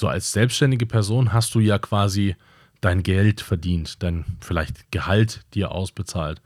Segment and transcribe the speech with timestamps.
[0.00, 2.34] So als selbstständige Person hast du ja quasi
[2.80, 6.40] dein Geld verdient, dein vielleicht Gehalt dir ausbezahlt.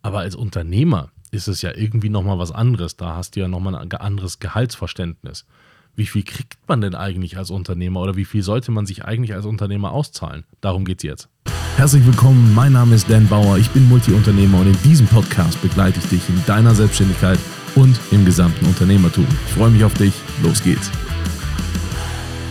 [0.00, 2.96] Aber als Unternehmer ist es ja irgendwie nochmal was anderes.
[2.96, 5.44] Da hast du ja nochmal ein anderes Gehaltsverständnis.
[5.94, 9.34] Wie viel kriegt man denn eigentlich als Unternehmer oder wie viel sollte man sich eigentlich
[9.34, 10.44] als Unternehmer auszahlen?
[10.62, 11.28] Darum geht es jetzt.
[11.76, 15.98] Herzlich willkommen, mein Name ist Dan Bauer, ich bin Multiunternehmer und in diesem Podcast begleite
[15.98, 17.38] ich dich in deiner Selbstständigkeit
[17.74, 19.26] und im gesamten Unternehmertum.
[19.46, 20.90] Ich freue mich auf dich, los geht's.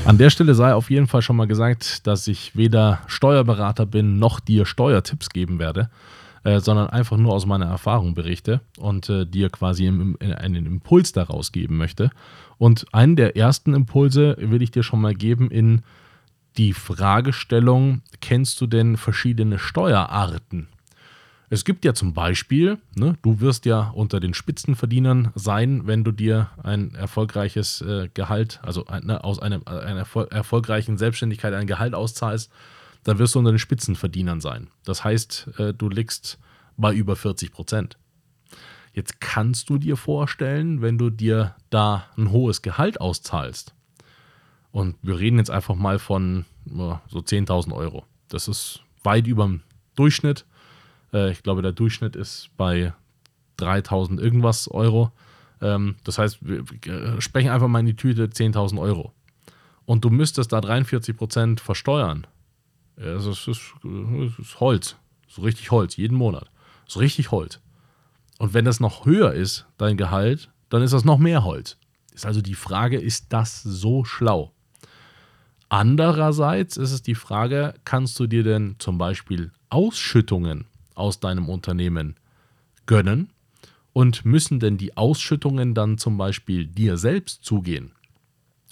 [0.06, 4.20] An der Stelle sei auf jeden Fall schon mal gesagt, dass ich weder Steuerberater bin
[4.20, 5.90] noch dir Steuertipps geben werde,
[6.44, 10.66] äh, sondern einfach nur aus meiner Erfahrung berichte und äh, dir quasi im, im, einen
[10.66, 12.12] Impuls daraus geben möchte.
[12.58, 15.84] Und einen der ersten Impulse will ich dir schon mal geben in
[16.58, 20.68] die Fragestellung, kennst du denn verschiedene Steuerarten?
[21.54, 26.12] Es gibt ja zum Beispiel, ne, du wirst ja unter den Spitzenverdienern sein, wenn du
[26.12, 31.68] dir ein erfolgreiches äh, Gehalt, also ne, aus einem, äh, einer erfol erfolgreichen Selbstständigkeit ein
[31.68, 32.52] Gehalt auszahlst,
[33.04, 34.72] dann wirst du unter den Spitzenverdienern sein.
[34.84, 36.40] Das heißt, äh, du liegst
[36.76, 38.00] bei über 40 Prozent.
[38.92, 43.76] Jetzt kannst du dir vorstellen, wenn du dir da ein hohes Gehalt auszahlst,
[44.72, 48.06] und wir reden jetzt einfach mal von so 10.000 Euro.
[48.28, 49.62] Das ist weit über dem
[49.94, 50.48] Durchschnitt
[51.14, 52.94] äh, ich glaube, der Durchschnitt ist bei
[53.58, 55.12] 3000 irgendwas Euro.
[55.62, 56.66] Ähm, das heißt, wir
[57.22, 59.14] sprechen einfach mal in die Tüte 10.000 Euro.
[59.86, 62.26] Und du müsstest da 43% versteuern.
[62.96, 63.60] Das ist, das
[64.40, 64.96] ist Holz.
[65.28, 66.50] So richtig Holz, jeden Monat.
[66.88, 67.60] So richtig Holz.
[68.40, 71.78] Und wenn das noch höher ist, dein Gehalt, dann ist das noch mehr Holz.
[72.14, 74.52] Ist also die Frage, ist das so schlau?
[75.70, 82.16] Andererseits ist es die Frage, kannst du dir denn zum Beispiel Ausschüttungen aus deinem Unternehmen
[82.86, 83.30] gönnen?
[83.94, 87.92] Und müssen denn die Ausschüttungen dann zum Beispiel dir selbst zugehen?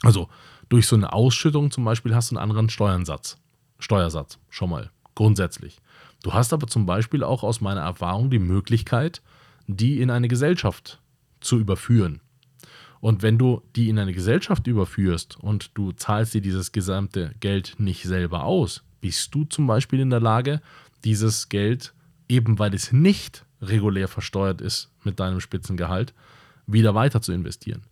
[0.02, 0.30] Also
[0.68, 3.38] durch so eine Ausschüttung zum Beispiel hast du einen anderen Steuersatz.
[3.78, 5.80] Steuersatz, schon mal, grundsätzlich.
[6.24, 9.22] Du hast aber zum Beispiel auch aus meiner Erfahrung die Möglichkeit,
[9.68, 11.00] die in eine Gesellschaft
[11.40, 12.22] zu überführen.
[13.00, 17.76] Und wenn du die in eine Gesellschaft überführst und du zahlst dir dieses gesamte Geld
[17.80, 20.62] nicht selber aus, bist du zum Beispiel in der Lage,
[21.04, 21.94] dieses Geld
[22.32, 26.14] eben weil es nicht regulär versteuert ist mit deinem Spitzengehalt,
[26.66, 27.84] wieder weiter zu investieren.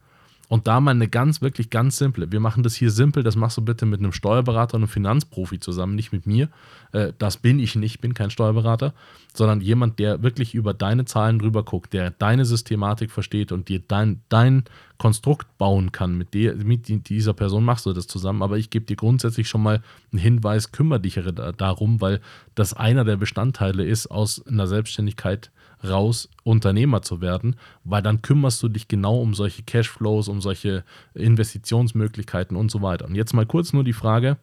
[0.50, 3.58] Und da mal eine ganz, wirklich ganz simple, wir machen das hier simpel, das machst
[3.58, 6.50] du bitte mit einem Steuerberater und einem Finanzprofi zusammen, nicht mit mir.
[6.92, 8.96] Äh, das bin ich nicht, bin kein Steuerberater,
[9.36, 13.80] sondern jemand, der wirklich über deine Zahlen drüber guckt, der deine Systematik versteht und dir
[13.88, 14.64] dein, dein
[14.98, 16.18] Konstrukt bauen kann.
[16.18, 19.62] Mit, der, mit dieser Person machst du das zusammen, aber ich gebe dir grundsätzlich schon
[19.62, 21.20] mal einen Hinweis, kümmere dich
[21.58, 22.22] darum, weil
[22.56, 25.52] das einer der Bestandteile ist aus einer Selbstständigkeit
[25.84, 30.84] raus, Unternehmer zu werden, weil dann kümmerst du dich genau um solche Cashflows, um solche
[31.14, 33.06] Investitionsmöglichkeiten und so weiter.
[33.06, 34.38] Und jetzt mal kurz nur die Frage,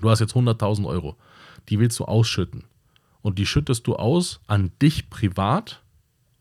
[0.00, 1.16] du hast jetzt 100.000 Euro,
[1.68, 2.64] die willst du ausschütten
[3.22, 5.82] und die schüttest du aus an dich privat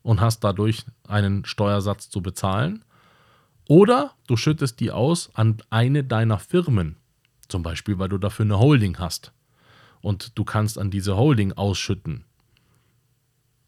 [0.03, 2.86] und hast dadurch einen Steuersatz zu bezahlen.
[3.68, 6.97] Oder du schüttest die aus an eine deiner Firmen,
[7.47, 9.34] zum Beispiel weil du dafür eine Holding hast
[10.02, 12.26] und du kannst an diese Holding ausschütten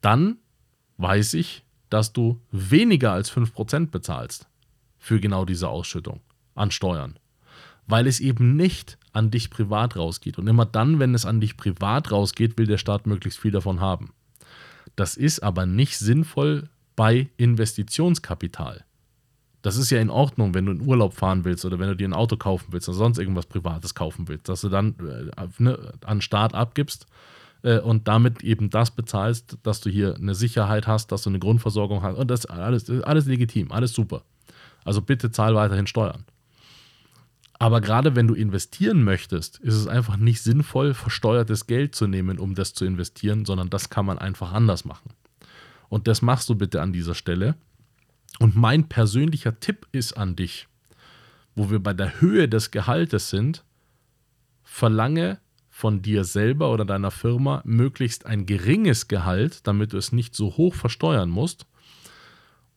[0.08, 0.38] dann
[0.96, 4.48] weiß ich, dass du weniger als 5% bezahlst
[4.98, 6.22] für genau diese Ausschüttung
[6.56, 7.20] an Steuern.
[7.88, 10.38] Weil es eben nicht an dich privat rausgeht.
[10.38, 13.82] Und immer dann, wenn es an dich privat rausgeht, will der Staat möglichst viel davon
[13.82, 14.14] haben.
[14.96, 18.86] Das ist aber nicht sinnvoll bei Investitionskapital.
[19.62, 22.08] Das ist ja in Ordnung, wenn du in Urlaub fahren willst oder wenn du dir
[22.08, 25.94] ein Auto kaufen willst oder sonst irgendwas Privates kaufen willst, dass du dann äh, ne,
[26.06, 27.08] an Staat abgibst
[27.64, 31.40] äh, und damit eben das bezahlst, dass du hier eine Sicherheit hast, dass du eine
[31.40, 32.18] Grundversorgung hast.
[32.18, 34.24] Und das alles, alles legitim, alles super.
[34.84, 36.24] Also bitte zahl weiterhin Steuern.
[37.60, 42.38] Aber gerade wenn du investieren möchtest, ist es einfach nicht sinnvoll, versteuertes Geld zu nehmen,
[42.38, 45.10] um das zu investieren, sondern das kann man einfach anders machen.
[45.90, 47.56] Und das machst du bitte an dieser Stelle.
[48.40, 50.68] Und mein persönlicher Tipp ist an dich,
[51.56, 53.64] wo wir bei der Höhe des Gehaltes sind,
[54.64, 55.40] verlange
[55.78, 60.58] von dir selber oder deiner Firma möglichst ein geringes Gehalt, damit du es nicht so
[60.58, 61.68] hoch versteuern musst.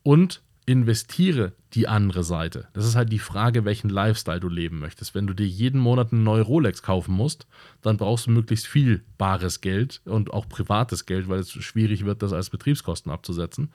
[0.03, 2.69] Und investiere die andere Seite.
[2.75, 5.15] Das ist halt die Frage, welchen Lifestyle du leben möchtest.
[5.15, 7.47] Wenn du dir jeden Monat eine neue Rolex kaufen musst,
[7.81, 12.21] dann brauchst du möglichst viel bares Geld und auch privates Geld, weil es schwierig wird,
[12.23, 13.71] das als Betriebskosten abzusetzen.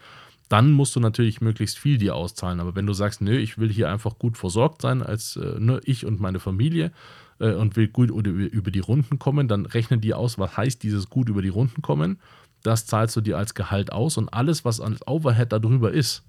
[0.49, 2.59] Dann musst du natürlich möglichst viel dir auszahlen.
[2.59, 5.81] Aber wenn du sagst, nö, ich will hier einfach gut versorgt sein als äh, ne,
[5.83, 6.91] ich und meine Familie,
[7.39, 11.09] äh, und will gut über die Runden kommen, dann rechne dir aus, was heißt dieses
[11.09, 12.19] gut über die Runden kommen.
[12.63, 16.23] Das zahlst du dir als Gehalt aus und alles, was als Overhead darüber ist,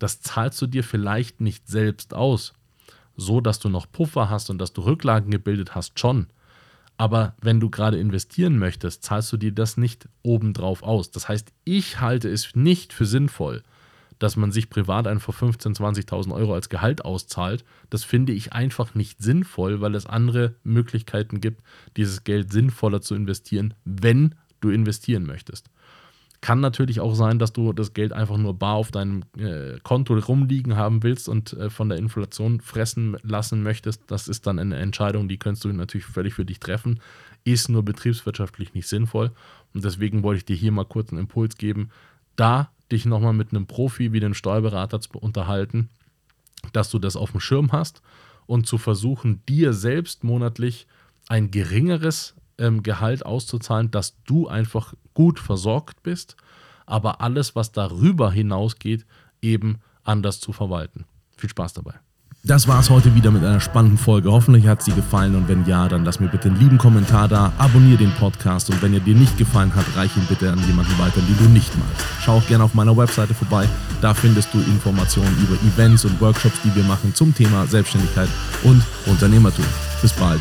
[0.00, 2.54] das zahlst du dir vielleicht nicht selbst aus,
[3.16, 6.28] so, dass du noch Puffer hast und dass du Rücklagen gebildet hast, schon.
[6.96, 11.10] Aber wenn du gerade investieren möchtest, zahlst du dir das nicht obendrauf aus.
[11.10, 13.62] Das heißt, ich halte es nicht für sinnvoll,
[14.20, 17.64] dass man sich privat einfach 15.000, 20.000 Euro als Gehalt auszahlt.
[17.88, 21.62] Das finde ich einfach nicht sinnvoll, weil es andere Möglichkeiten gibt,
[21.96, 25.70] dieses Geld sinnvoller zu investieren, wenn du investieren möchtest.
[26.42, 30.14] Kann natürlich auch sein, dass du das Geld einfach nur bar auf deinem äh, Konto
[30.14, 34.02] rumliegen haben willst und äh, von der Inflation fressen lassen möchtest.
[34.06, 37.00] Das ist dann eine Entscheidung, die kannst du natürlich völlig für dich treffen.
[37.44, 39.32] Ist nur betriebswirtschaftlich nicht sinnvoll.
[39.72, 41.90] Und deswegen wollte ich dir hier mal kurz einen Impuls geben,
[42.36, 45.88] da dich nochmal mit einem Profi wie dem Steuerberater zu unterhalten,
[46.72, 48.02] dass du das auf dem Schirm hast
[48.46, 50.86] und zu versuchen, dir selbst monatlich
[51.28, 56.36] ein geringeres ähm, Gehalt auszuzahlen, dass du einfach gut versorgt bist,
[56.86, 59.06] aber alles, was darüber hinausgeht,
[59.40, 61.04] eben anders zu verwalten.
[61.36, 61.94] Viel Spaß dabei.
[62.42, 64.32] Das war es heute wieder mit einer spannenden Folge.
[64.32, 67.52] Hoffentlich hat sie gefallen und wenn ja, dann lass mir bitte einen lieben Kommentar da,
[67.58, 70.98] abonniere den Podcast und wenn er dir nicht gefallen hat, reich ihn bitte an jemanden
[70.98, 72.06] weiter, den du nicht magst.
[72.22, 73.68] Schau auch gerne auf meiner Webseite vorbei,
[74.00, 78.28] da findest du Informationen über Events und Workshops, die wir machen zum Thema Selbstständigkeit
[78.62, 79.66] und Unternehmertum.
[80.00, 80.40] Bis bald.